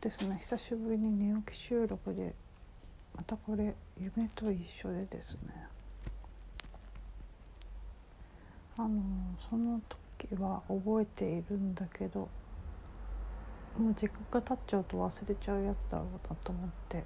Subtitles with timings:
[0.00, 2.34] ですね久しぶりに寝起き収録で
[3.14, 5.66] またこれ夢と一緒でですね。
[8.78, 9.02] あの
[9.50, 9.78] その
[10.18, 12.28] 時は覚えているんだけど
[13.78, 17.04] もう時間が経っちゃうと忘れちゃうやつだろうなと思って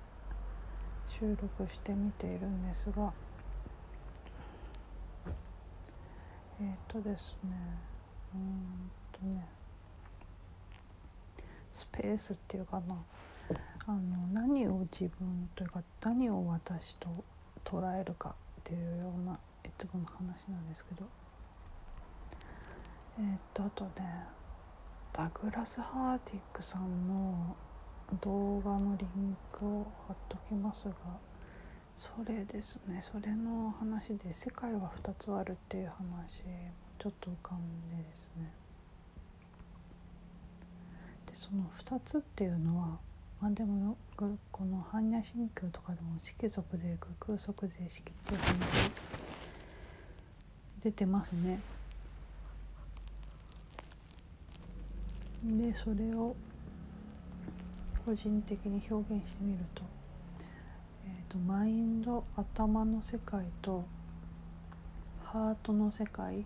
[1.19, 3.13] 収録してみているんですが
[6.61, 7.51] えっ、とですね
[8.35, 9.45] うんとね
[11.97, 12.97] ペースっていうかな。
[13.87, 13.99] あの
[14.33, 17.09] 何を自分というか何を私と
[17.65, 21.07] 捉えるかっていうようないつもの話なんですけど。
[23.19, 24.27] えー、っとあとね
[25.13, 27.55] ダグラス・ハーティックさんの
[28.21, 30.95] 動画のリンクを貼っときますが
[31.97, 36.43] それですねそれの話で世界は2つあるっていう話
[36.99, 38.64] ちょっと浮かんでですね。
[41.35, 42.99] その2つっていうのは
[43.41, 44.27] まあでもこ
[44.65, 48.91] の般若心経とかでも色族税空即税式っていう話
[50.83, 51.61] 出てますね。
[55.45, 56.35] でそれを
[58.05, 59.83] 個人的に表現してみると,、
[61.07, 63.85] えーと、マインド頭の世界と
[65.23, 66.45] ハートの世界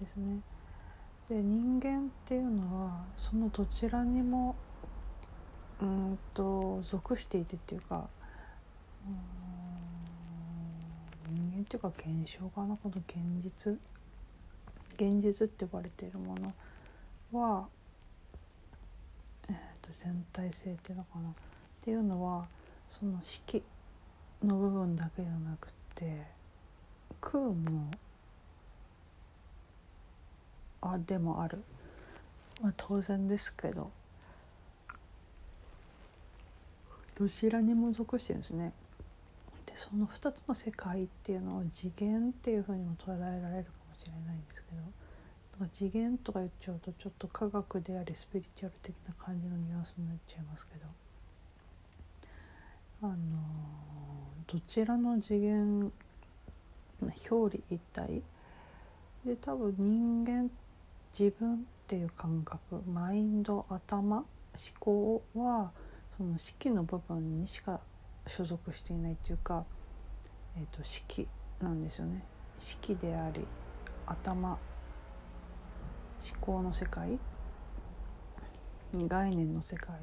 [0.00, 0.40] ですね。
[1.28, 4.54] で人間っていうのはそのどちらにも
[5.80, 8.08] うんと属していてっていうか
[9.06, 9.10] う
[11.30, 12.06] ん人間っていうか現
[12.38, 13.72] 象かなこの現実
[14.94, 17.66] 現実って呼ばれているものは
[19.82, 21.28] と全体性っていうのかな。
[21.28, 21.32] っ
[21.84, 22.46] ていうのは
[22.88, 23.62] その式
[24.42, 26.22] の部分だけじゃなくて
[27.20, 27.90] 空も
[30.82, 31.62] あでもある、
[32.60, 33.90] まあ、当然ですけど。
[37.18, 38.72] どちらにも属してるんですね。
[39.66, 44.82] でその2つの世界っていうのを次元っていうふうにも捉えられるかもしれないんですけど。
[45.72, 50.86] 次元とか言っちゃうとちょっと科学でありスピリチュアル的な感じのニュアンスになっちゃいますけど。
[53.02, 53.16] あの
[54.46, 55.92] どちらの次元
[57.30, 58.22] 表裏一体？
[59.24, 60.50] で多分人間
[61.18, 64.24] 自分っていう感覚マインド頭思
[64.78, 65.72] 考は
[66.16, 67.80] その式の部分にしか
[68.26, 69.64] 所属していないっていうか、
[70.56, 71.26] えーと、式
[71.60, 72.24] なんですよね。
[72.60, 73.44] 式であり
[74.06, 74.58] 頭思
[76.40, 77.18] 考の世界
[78.94, 79.96] 概念の世界。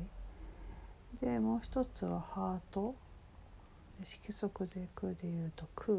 [1.22, 2.96] でもう一つはハート。
[4.04, 5.98] 色即是空でいうと空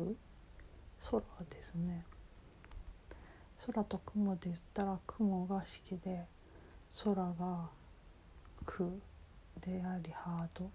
[1.11, 2.05] 空ですね。
[3.67, 6.25] 空と雲で言ったら雲が式で
[7.05, 7.69] 空が
[8.65, 8.89] 空
[9.61, 10.67] でありハートっ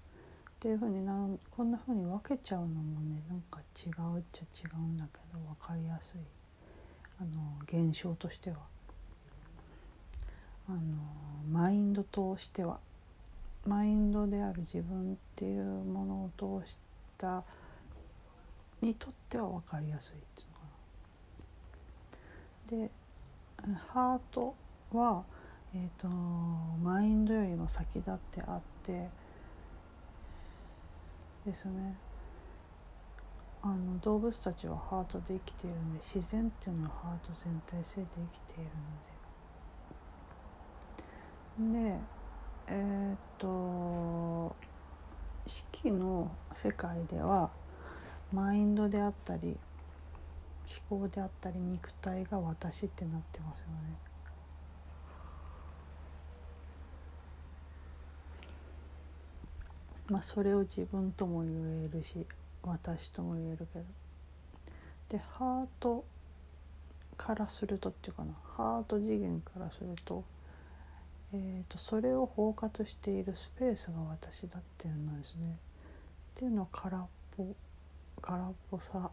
[0.60, 6.20] ていうふうになんこんなふうに分けちゃうのもねなんか違うっちゃ違うんだけど分かりやすい
[7.20, 7.58] あの
[7.90, 8.58] 現象としては。
[10.68, 10.80] あの
[11.52, 12.80] マインドとしては
[13.68, 16.76] マインドである自分っていうものを通し
[17.20, 17.44] た
[18.82, 20.45] にとっては分かりやすい。
[22.70, 22.90] で
[23.94, 24.56] ハート
[24.92, 25.24] は、
[25.74, 29.10] えーと、マインドよりも先立ってあって
[31.46, 31.96] ですね。
[33.62, 38.70] あの動物たちはハートで生きているんで自然っていうのはハート全体性で生きている
[41.72, 41.90] ので。
[41.90, 42.00] で
[42.68, 44.56] えー、っと
[45.48, 47.50] 式の世界では
[48.32, 49.58] マインドであったり
[50.90, 53.98] 思考であったり肉体が私ってなってますよね。
[60.08, 61.52] まあそれを自分とも言
[61.86, 62.28] えるし
[62.62, 63.86] 私とも言えるけど
[65.10, 66.06] でハート
[67.18, 70.24] からするとっていうかなハート次元からすると
[71.34, 75.58] えーと、それを包括しているスペースが私だっていうのなんですね。
[76.36, 77.06] っていうのは空っ
[77.36, 77.46] ぽ
[78.22, 79.10] 空っぽさ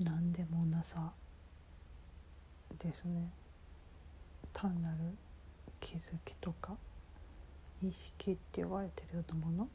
[0.00, 1.12] 何でもなさ
[2.78, 3.30] ですね。
[4.52, 4.96] 単なる
[5.80, 6.76] 気づきとか
[7.82, 9.68] 意識って呼ばれてるようなもの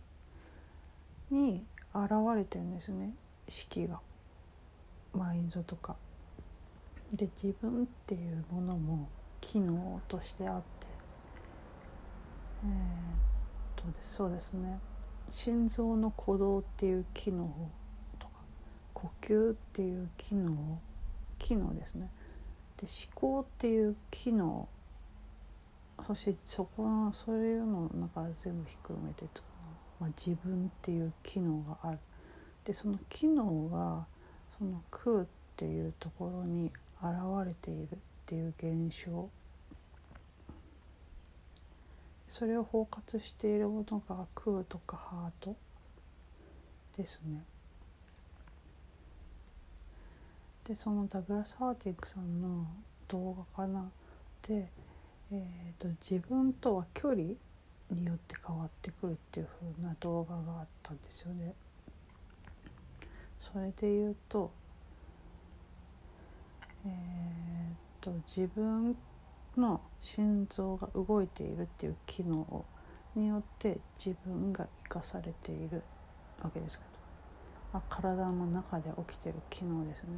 [1.29, 1.63] に
[1.94, 3.13] 現れてるんですね。
[3.50, 4.00] 式が。
[5.13, 5.95] マインドとか。
[7.13, 9.09] で自分っていうものも
[9.41, 10.88] 機能としてあって。
[12.63, 12.74] えー、っ
[13.75, 14.79] とそうですね。
[15.31, 17.71] 心臓の鼓動っていう機能
[19.01, 20.80] 呼吸っていう機能
[21.39, 22.09] 機能ですね。
[22.77, 24.68] で思考っていう機能
[26.06, 29.45] そしてそこのそういうのの中全部ひっくるめてつく
[30.00, 32.00] まあ、自分っていう機能がある。
[32.65, 34.06] でその機能が
[34.57, 35.25] その空っ
[35.56, 36.71] ていうところに
[37.01, 37.12] 現
[37.45, 39.30] れているっていう現象。
[42.27, 45.56] それを包括しているものが空とかハート
[46.98, 47.44] ですね。
[50.68, 52.68] でそのダグラス・ハーティングさんの
[53.08, 53.90] 動画かな
[54.48, 54.72] で、
[55.31, 57.22] えーと、自分とは距離
[57.90, 59.48] によって変わってくるっていう
[59.78, 61.54] 風な動画があったんですよね。
[63.40, 64.52] それで言うと
[66.86, 68.96] えー、っと自分
[69.58, 72.66] の心臓が動いているっていう機能
[73.16, 75.84] によって自分が生かされている
[76.42, 76.90] わけですけど、
[77.74, 80.18] まあ、体の中で起きてる機能ですね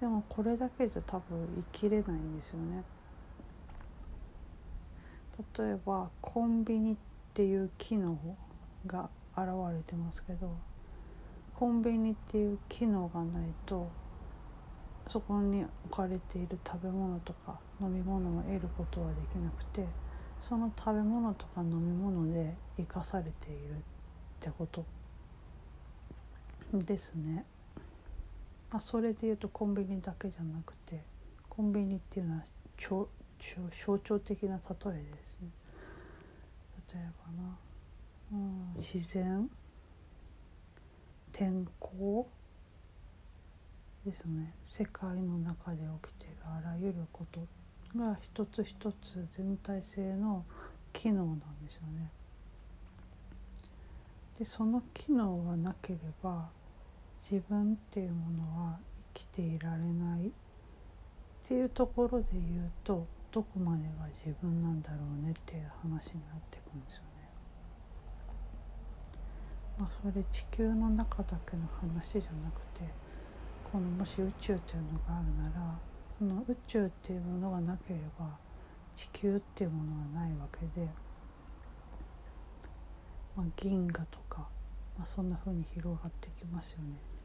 [0.00, 2.84] でもこれだけじゃ多分生きれないんですよね
[5.58, 6.96] 例えばコンビニっ
[7.34, 8.18] ていう機能
[8.86, 10.50] が現れてますけど
[11.58, 13.90] コンビニっていう機能がないと
[15.08, 19.86] そこに置かれている食べ物とか飲み物を得ることはできなくて
[20.48, 23.74] その食べ物とか飲み物で生かされているっ
[24.40, 24.84] てこと
[26.72, 27.44] ですね。
[28.76, 31.02] まあ、それでいうとコンビニだけじゃなくて
[31.48, 32.42] コンビニっていうのは
[32.78, 33.08] 象
[34.00, 35.48] 徴的な例えですね。
[36.92, 37.56] 例えばな、
[38.32, 39.48] うん、自然
[41.32, 42.28] 天候
[44.04, 47.40] ですね世界の中で起きているあらゆること
[47.98, 50.44] が一つ一つ全体性の
[50.92, 52.10] 機能なんですよね。
[54.38, 56.50] でその機能がなければ
[57.28, 58.78] 自分っていうものは
[59.14, 60.30] 生きていられないっ
[61.48, 67.06] ていうところで言うとどこまでが自分なんだろうねっていう話になってくんですよね。
[69.76, 72.88] まあ、それ地球の中だけの話じゃなくて
[73.64, 75.78] このもし宇宙というのがあるなら
[76.18, 78.38] その宇宙っていうものがなければ
[78.94, 80.88] 地球っていうものはないわけで、
[83.36, 84.48] まあ、銀河とか、
[84.96, 87.15] まあ、そんな風に広がってきますよね。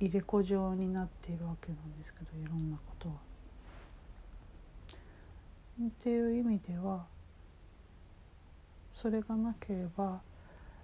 [0.00, 3.14] 入れ子状になっているわけなんですけどいろんなことは。
[5.82, 7.04] っていう意味では
[8.94, 10.20] それがなければ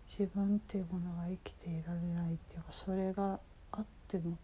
[0.09, 3.39] 自分っていうものが生きていられないっていうかそれが
[3.71, 4.37] あっての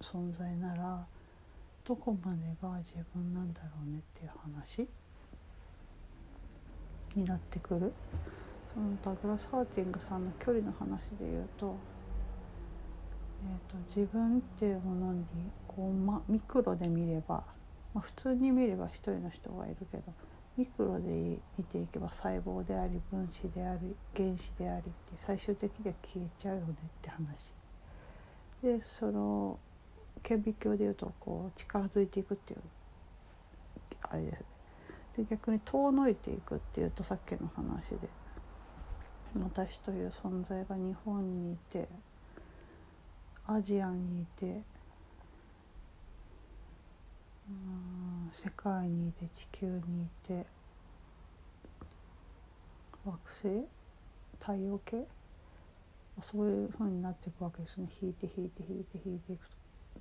[0.00, 1.06] 存在なら
[1.84, 4.88] どこまでが自分なんだろうねっていう話
[7.14, 7.92] になってくる
[8.74, 11.76] そのダグラス・ハーティングさんの距離の話で言うと,、
[13.44, 15.24] えーと、自分っていうものに
[15.68, 17.44] こう、ま、ミクロで見れば、
[17.94, 20.04] まあ、普通に見れば一人の人がいるけど
[20.56, 27.52] ミクロで見ていけば細胞であり分子であり原子でありって最終的には消えちゃうよねって話。
[28.62, 29.58] でその
[30.22, 32.60] 顕微鏡でいうとこう近づいていくっていう
[34.02, 34.46] あれですね。
[35.18, 38.08] で逆に遠のいていくっていうとさっきの話で
[39.34, 41.88] 私という存在が日本にいて
[43.48, 44.60] アジアにいて
[47.48, 50.44] うん世界にいて地球にいて
[53.04, 53.66] 惑星？
[54.40, 55.06] 太陽系？
[56.20, 57.88] そういうふうになっていくわけですね。
[58.02, 59.56] 引いて引いて引いて引いていくと。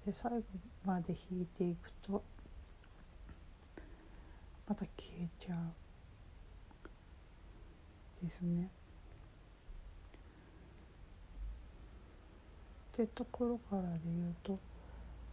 [0.07, 0.43] で最後
[0.83, 2.23] まで弾いていくと
[4.67, 5.57] また消えちゃう。
[8.25, 8.71] ですね。
[13.03, 14.57] ってところからで言うと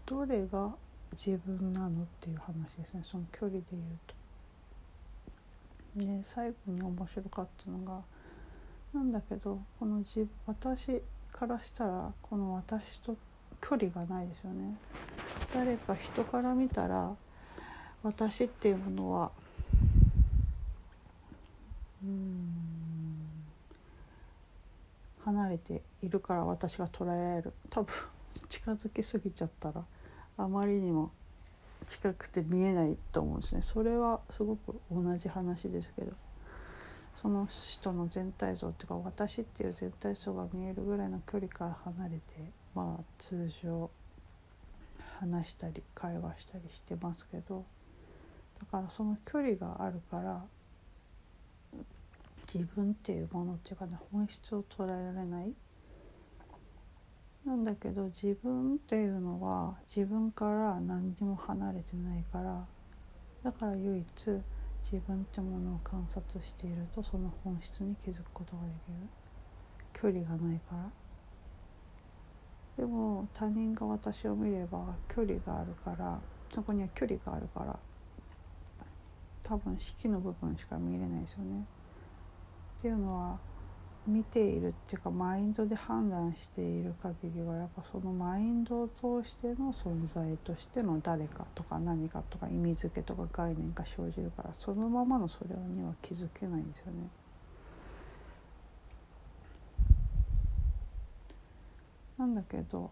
[0.06, 0.72] どれが
[1.12, 3.04] 自分なのっていう話ですね。
[3.04, 4.14] その距離で言うと。
[5.94, 8.00] で最後に面白かったのが
[8.94, 11.02] なんだけどこの自私
[11.32, 13.14] からしたらこの私と
[13.60, 14.74] 距離がないですよね。
[15.54, 17.14] 誰か人から見たら
[18.02, 19.30] 私っていうものは
[22.02, 22.71] うん。
[25.24, 27.52] 離れているから私が捉えられる。
[27.70, 27.92] 多分
[28.48, 29.84] 近づきすぎちゃったら
[30.36, 31.10] あまりにも
[31.86, 33.62] 近くて見えないと思うんですね。
[33.62, 36.12] それはすごく同じ話ですけど
[37.22, 42.22] その人の全体像っていうか私っていう全体像が見えるぐらいの距離から離れて
[42.74, 43.90] まあ通常
[45.20, 47.64] 話したり会話したりしてますけど
[48.58, 50.42] だからその距離があるから
[52.52, 55.52] 自分っていうものっていうかね本質を捉えられない。
[57.44, 62.64] なんだけど自分っていうのは自分から何にも離れてないから
[63.42, 64.06] だから唯一
[64.84, 69.08] 自分ってものを観察しているとその本質に気づくことができる。
[69.92, 70.90] 距離がないから。
[72.76, 76.18] でも他人が私を見れば距離があるから
[76.50, 77.78] そこには距離があるから
[79.42, 81.64] 多分式の部分しか見れないですよね。
[82.82, 83.38] っていうのは
[84.08, 97.08] 見ているっていうかマインドで判断している限りはやっぱそのマインドを通しての存在としての誰かとか何かとか意味付けとか概念が生じるからそのままのそれには気づけないんですよね。
[102.18, 102.90] なんだけど、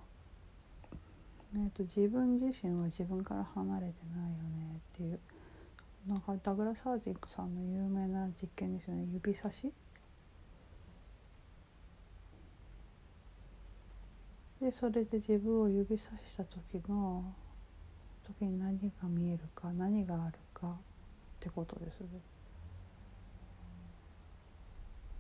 [1.53, 5.19] ね、と自分自身は自分から離れてないよねっていう
[6.07, 9.73] なんかダグラス・ハージンクさんの有名な実験ですよね指差し？
[14.61, 17.33] でそれで自分を指さした時の
[18.27, 20.73] 時に何が見えるか何があるかっ
[21.39, 22.09] てことですね。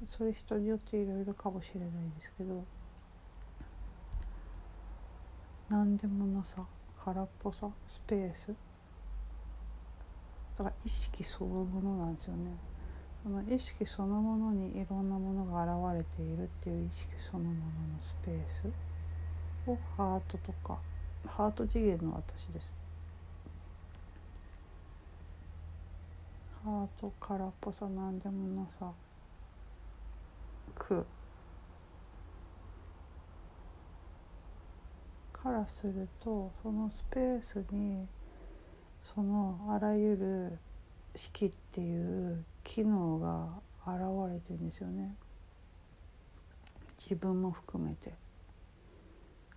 [0.07, 2.65] それ人によっていろいろかもしれないですけど
[5.69, 6.67] 何でもなさ
[7.05, 8.55] 空っぽさスペース
[10.61, 12.53] だから意識そのものなんですよね。
[13.23, 18.35] その意識そのものにいろんなものが現れているっていう意識そのもののスペー
[18.69, 18.91] ス。
[19.67, 20.79] をハートとか
[21.27, 22.73] ハート次元の私です
[26.65, 28.91] ハート空っぽさなんでもなさ
[30.75, 31.05] 苦
[35.33, 38.07] からするとそのスペースに
[39.15, 40.59] そのあらゆる
[41.15, 43.49] 式っていう機能が
[43.87, 44.01] 現
[44.33, 45.15] れてるんですよね
[46.99, 48.13] 自分も含めて。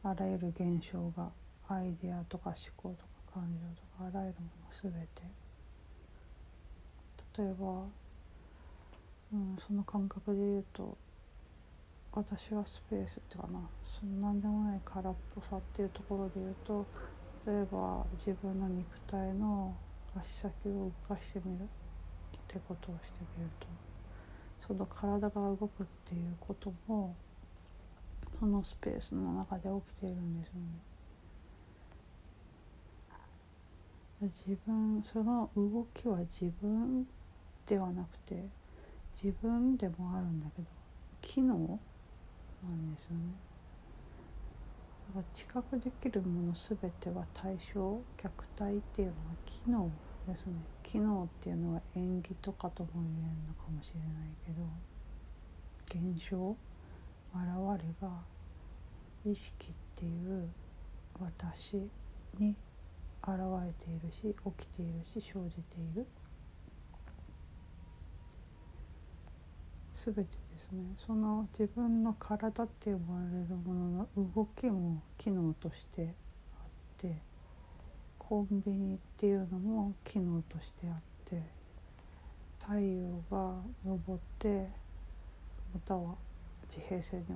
[0.05, 1.31] あらゆる現象が
[1.69, 5.23] アイデアとか思考とか感情とかあらゆるもの全て
[7.37, 7.85] 例えば、
[9.33, 10.97] うん、その感覚で言うと
[12.11, 13.59] 私はスペースっていうかな
[13.97, 16.85] その何でもない空っぽさっていうところで言うと
[17.45, 19.75] 例えば自分の肉体の
[20.15, 21.67] 足先を動かしてみるっ
[22.47, 23.67] てことをしてみると
[24.67, 27.15] その体が動くっていうことも
[28.39, 30.93] そのスペースの中で起きているんですよね。
[34.21, 37.05] 自分その動きは自分
[37.67, 38.41] ではなくて
[39.21, 40.67] 自分でもあるんだけど
[41.21, 41.57] 機能
[42.63, 43.52] なんですよね。
[45.13, 49.91] から知覚できるもの全ては対象客体っていうのは機能
[50.27, 50.53] ですね。
[50.81, 54.65] 機能っていうのは縁起とかとも言えるのかもしれないけど
[55.87, 56.55] 現象
[57.35, 58.11] 現れが
[59.25, 60.49] 意識っていう
[61.19, 61.75] 私
[62.39, 62.55] に
[63.21, 66.07] 現れているし起きているし生じている。
[70.05, 70.27] 全てで
[70.59, 76.13] すねその自分の体って呼ばれるものの動きも機能として
[76.59, 76.67] あっ
[76.97, 77.15] て
[78.19, 81.41] コンビニっていうのも機能としてあって
[82.59, 83.55] 太陽が
[83.85, 84.67] 昇って
[85.73, 86.15] または
[86.69, 87.35] 地平線に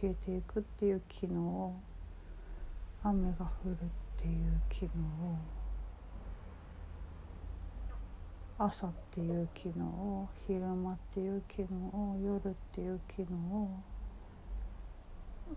[0.00, 1.80] 消えていくっていう機能を
[3.02, 3.76] 雨が降るっ
[4.20, 5.36] ていう機能を
[8.64, 13.80] 朝っていう機能を昼間っていう機能を夜っていう機能を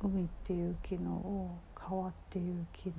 [0.01, 2.95] 海っていう機能を川っていう機能を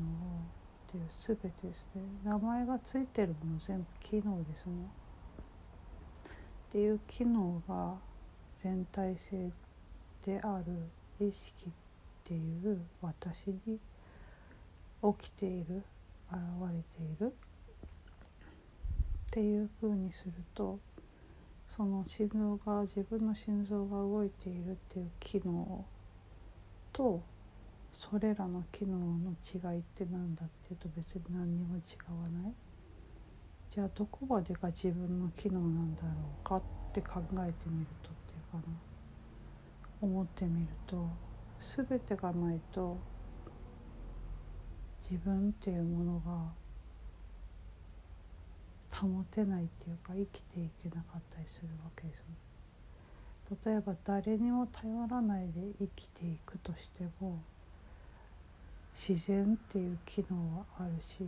[0.89, 2.03] っていう全てですね。
[2.25, 4.73] 名前がついてるもの全部機能ですね。
[6.69, 7.95] っていう機能が
[8.63, 9.51] 全体性
[10.25, 11.73] である意識っ
[12.23, 13.81] ていう私に
[15.03, 15.83] 起きている
[16.31, 16.39] 現
[16.73, 17.35] れている
[19.37, 20.79] っていうふうにすると
[21.77, 25.85] その心臓が自分の心臓が動いているっていう機能
[26.91, 27.21] と
[27.93, 32.53] それらの機能の違いって何だっていうと別に何にも違わない。
[33.75, 36.09] じゃあどこまでが自分の機能なんだろ
[36.43, 36.63] うかっ
[36.95, 38.63] て考えてみるとっていうかな。
[40.01, 41.11] 思ってみると
[41.77, 42.97] 全てがないと
[45.11, 46.66] 自分っていうものが
[49.01, 52.23] 保てないっていうか生きていけなかったりするわけです
[53.65, 57.43] 例えば誰にも頼らないで生きていくとしても
[58.97, 61.25] 自然っていう機能はあるし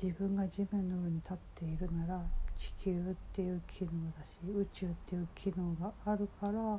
[0.00, 2.22] 自分が地面の上に立っているなら
[2.58, 6.78] 地球っていう機能だし宇宙っていう機能があるから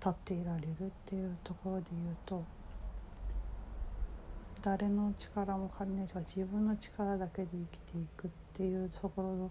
[0.00, 2.44] 立っていられるっていうところで言うと
[4.62, 9.50] 誰の力も借りないとか自分の力だけで生きていくっていうところの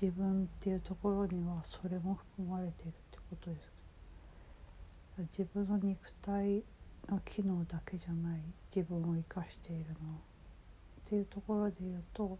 [0.00, 6.62] 自分っていうところにはそれも含まれているってことです自分の肉体
[7.08, 8.40] の機能だけじゃない
[8.74, 12.38] 自分を生かしているのっていうところで言うと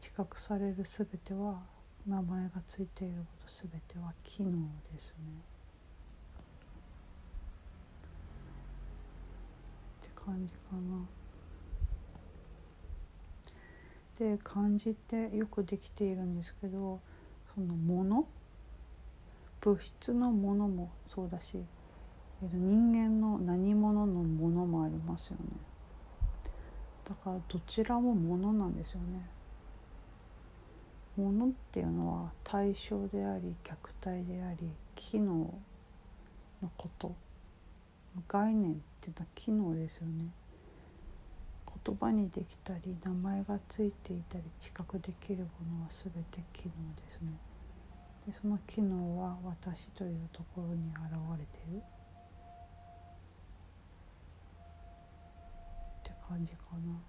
[0.00, 1.60] 知覚される全ては
[2.06, 4.50] 名前がついていること全ては機能
[4.94, 5.48] ですね。
[10.00, 11.17] って感じかな。
[14.18, 17.00] で漢字ってよくできているんですけど
[17.54, 18.26] そのもの
[19.60, 21.58] 物質のものもそうだし
[22.42, 25.44] 人間の何者のものもありますよね。
[27.04, 29.26] だからどちらもものなんですよね。
[31.16, 35.52] ものっていうのは対象であり客体であり機能
[36.62, 37.12] のこと
[38.28, 40.26] 概念っていうのは機能ですよね。
[41.84, 45.44] 言葉にできたり名前がついていたり知覚できるも
[45.78, 47.32] のは全て機能ですね
[48.26, 50.98] でその機能は私というところに現
[51.38, 51.80] れているっ
[56.04, 57.00] て感じかな。